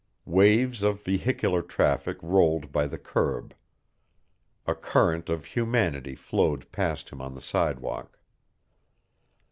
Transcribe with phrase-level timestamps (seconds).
[0.25, 3.53] Waves of vehicular traffic rolled by the curb.
[4.65, 8.17] A current of humanity flowed past him on the sidewalk.